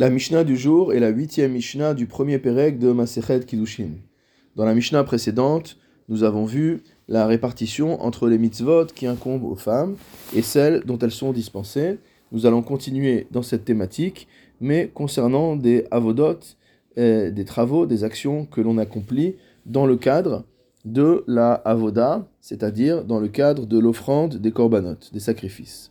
[0.00, 3.94] La Mishnah du jour est la huitième Mishnah du premier Pérec de Masechet Kiddushin.
[4.54, 5.76] Dans la Mishnah précédente,
[6.08, 9.96] nous avons vu la répartition entre les mitzvot qui incombent aux femmes
[10.36, 11.98] et celles dont elles sont dispensées.
[12.30, 14.28] Nous allons continuer dans cette thématique,
[14.60, 16.38] mais concernant des avodot,
[16.96, 19.34] euh, des travaux, des actions que l'on accomplit
[19.66, 20.44] dans le cadre
[20.84, 25.90] de la avoda, c'est-à-dire dans le cadre de l'offrande des korbanot, des sacrifices.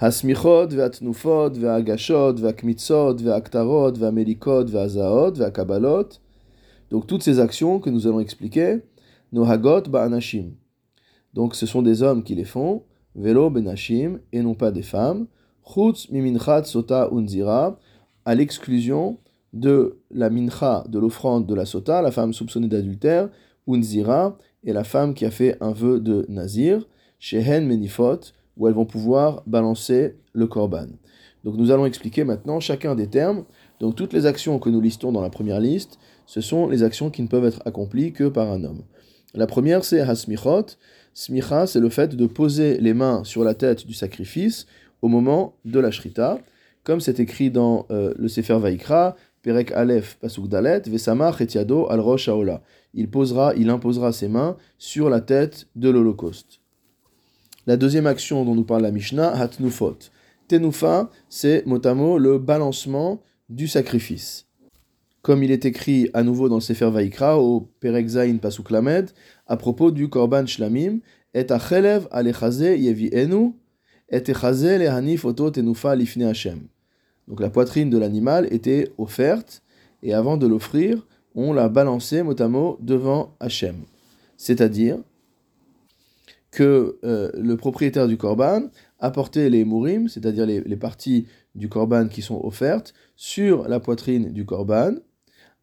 [0.00, 6.20] Hasmichot, ve'atnufot, ve'agashot, ve'akmitzot, ve'aktarot, ve'amelikot, ve'azaot, ve'akabalot.
[6.90, 8.78] Donc toutes ces actions que nous allons expliquer,
[9.32, 10.52] nohagot ba'anashim.
[11.34, 12.84] Donc ce sont des hommes qui les font,
[13.16, 15.26] velo benashim, et non pas des femmes.
[15.64, 17.78] Chutz miminchat sota unzira,
[18.24, 19.18] à l'exclusion
[19.52, 23.30] de la mincha, de l'offrande de la sota, la femme soupçonnée d'adultère,
[23.66, 26.86] unzira, et la femme qui a fait un vœu de nazir,
[27.18, 28.20] shehen menifot,
[28.58, 30.88] où elles vont pouvoir balancer le korban.
[31.44, 33.44] Donc nous allons expliquer maintenant chacun des termes.
[33.80, 37.10] Donc toutes les actions que nous listons dans la première liste, ce sont les actions
[37.10, 38.82] qui ne peuvent être accomplies que par un homme.
[39.34, 40.66] La première, c'est hasmichot.
[41.14, 44.66] Smicha, c'est le fait de poser les mains sur la tête du sacrifice
[45.02, 46.38] au moment de la shrita,
[46.84, 52.00] comme c'est écrit dans euh, le Sefer Vaikra, Perek Aleph Pasuk Dalet, Vesama Chetiado al
[52.00, 52.62] Rosh Haola.
[52.94, 56.60] Il posera, il imposera ses mains sur la tête de l'Holocauste.
[57.68, 59.98] La deuxième action dont nous parle la Mishnah, Hatnufot.
[60.48, 64.46] Tenufa, c'est mot le balancement du sacrifice.
[65.20, 69.10] Comme il est écrit à nouveau dans le Sefer Vaikra, au Perek Zain Pasuk Lamed,
[69.46, 71.00] à propos du Korban Shlamim,
[71.34, 73.52] et achelev alechaze yevienu,
[74.08, 76.68] et echaze lehani foto tenufa lifne Hashem.
[77.26, 79.62] Donc la poitrine de l'animal était offerte,
[80.02, 83.76] et avant de l'offrir, on l'a balancé mot à mot devant Hachem.
[84.38, 85.00] C'est-à-dire
[86.50, 88.62] que euh, le propriétaire du korban
[88.98, 94.44] apportait les mourim, c'est-à-dire les, parties du korban qui sont offertes, sur la poitrine du
[94.44, 94.94] korban,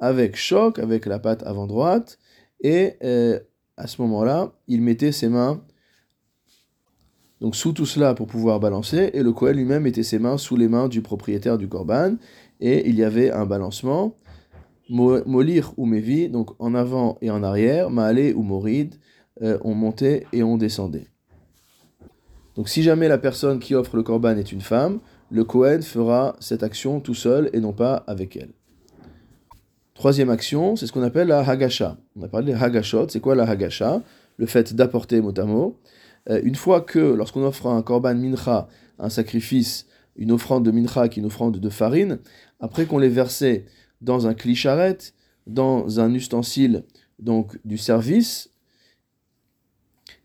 [0.00, 2.18] avec choc, avec la patte avant droite,
[2.60, 3.38] et euh,
[3.76, 5.62] à ce moment-là, il mettait ses mains
[7.42, 10.54] donc sous tout cela pour pouvoir balancer, et le Kohen lui-même mettait ses mains sous
[10.54, 12.14] les mains du propriétaire du korban,
[12.60, 14.16] et il y avait un balancement,
[14.88, 18.94] molir ou mevi, donc en avant et en arrière, maale ou morid,
[19.40, 21.06] euh, on montait et on descendait.
[22.56, 25.00] Donc si jamais la personne qui offre le korban est une femme,
[25.30, 28.50] le Kohen fera cette action tout seul et non pas avec elle.
[29.94, 31.96] Troisième action, c'est ce qu'on appelle la hagasha.
[32.16, 33.08] On a parlé de hagashot.
[33.08, 34.02] C'est quoi la hagasha?
[34.36, 35.78] Le fait d'apporter mot à mot.
[36.28, 38.68] Euh, une fois que, lorsqu'on offre un korban mincha,
[38.98, 42.18] un sacrifice, une offrande de mincha qui est une offrande de farine,
[42.60, 43.66] après qu'on l'ait versé
[44.00, 44.98] dans un clicharet,
[45.46, 46.84] dans un ustensile
[47.18, 48.50] donc du service,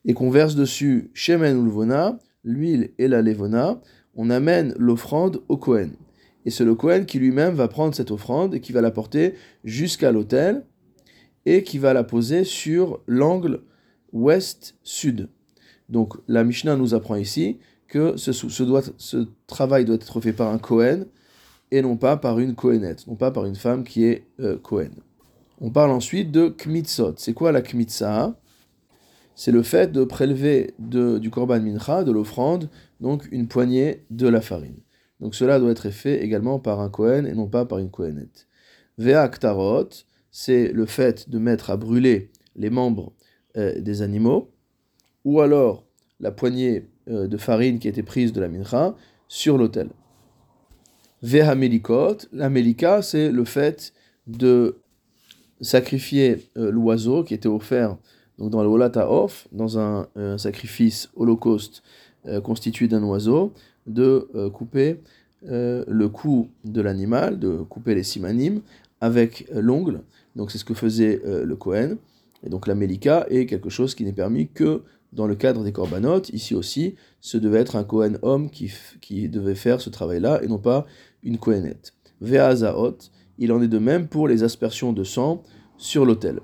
[0.05, 3.81] et qu'on verse dessus shemen ou levona, l'huile et la levona,
[4.15, 5.91] on amène l'offrande au Kohen.
[6.45, 9.33] Et c'est le Kohen qui lui-même va prendre cette offrande et qui va la porter
[9.63, 10.65] jusqu'à l'autel
[11.45, 13.61] et qui va la poser sur l'angle
[14.13, 15.29] ouest-sud.
[15.89, 20.57] Donc la Mishnah nous apprend ici que ce, ce, travail doit être fait par un
[20.57, 21.05] Kohen
[21.71, 24.91] et non pas par une Kohenette, non pas par une femme qui est euh, Kohen.
[25.59, 27.15] On parle ensuite de Kmitzot.
[27.17, 28.39] C'est quoi la Kmitza
[29.37, 34.41] c'est le fait de prélever du korban mincha, de l'offrande, donc une poignée de la
[34.41, 34.79] farine.
[35.21, 38.47] Donc cela doit être fait également par un Kohen et non pas par une Kohenette.
[38.97, 39.29] Vea
[40.31, 43.13] c'est le fait de mettre à brûler les membres
[43.57, 44.49] euh, des animaux,
[45.23, 45.85] ou alors
[46.19, 48.95] la poignée euh, de farine qui a été prise de la mincha
[49.27, 49.89] sur l'autel.
[51.21, 53.93] Veha melikot, la melika, c'est le fait
[54.25, 54.79] de
[55.61, 57.97] sacrifier euh, l'oiseau qui était offert
[58.37, 59.07] donc dans le Olata
[59.51, 61.83] dans un, sacrifice holocauste
[62.27, 63.53] euh, constitué d'un oiseau,
[63.85, 64.99] de euh, couper
[65.49, 68.61] euh, le cou de l'animal, de couper les simanim
[69.01, 70.01] avec l'ongle.
[70.35, 71.97] Donc c'est ce que faisait le Kohen.
[72.43, 74.81] Et donc la Melika est quelque chose qui n'est permis que
[75.13, 76.29] dans le cadre des corbanotes.
[76.29, 80.59] Ici aussi, ce devait être un Kohen homme qui, devait faire ce travail-là et non
[80.59, 80.85] pas
[81.23, 81.93] une Kohenette.
[82.21, 82.97] Ve'azaot,
[83.37, 85.43] il en est de même pour les aspersions de sang
[85.77, 86.39] sur l'autel.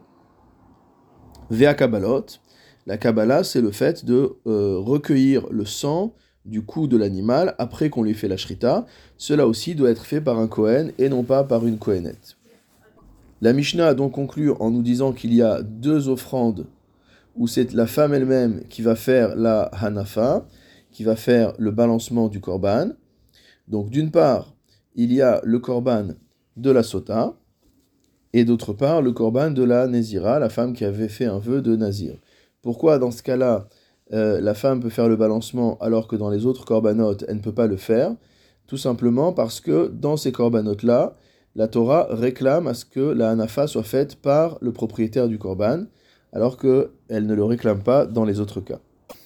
[1.74, 2.26] Kabbalot,
[2.86, 6.14] la Kabbalah, c'est le fait de euh, recueillir le sang
[6.46, 8.86] du cou de l'animal après qu'on lui fait la shrita.
[9.18, 12.36] Cela aussi doit être fait par un Kohen et non pas par une Kohenette.
[13.42, 16.66] La Mishnah a donc conclu en nous disant qu'il y a deux offrandes
[17.36, 20.46] où c'est la femme elle-même qui va faire la Hanafa,
[20.92, 22.90] qui va faire le balancement du korban.
[23.68, 24.54] Donc d'une part,
[24.96, 26.10] il y a le korban
[26.58, 27.34] de la sota,
[28.34, 31.62] et d'autre part le corban de la Nézira, la femme qui avait fait un vœu
[31.62, 32.16] de Nazir.
[32.62, 33.68] Pourquoi dans ce cas-là,
[34.12, 37.42] euh, la femme peut faire le balancement alors que dans les autres corbanotes, elle ne
[37.42, 38.12] peut pas le faire?
[38.68, 41.16] Tout simplement parce que dans ces corbanotes-là,
[41.56, 45.84] la Torah réclame à ce que la hanafa soit faite par le propriétaire du corban,
[46.32, 48.80] alors qu'elle ne le réclame pas dans les autres cas.